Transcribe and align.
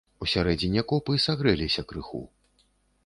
Усярэдзіне 0.25 0.83
копы 0.91 1.19
сагрэліся 1.27 1.81
крыху. 1.93 2.23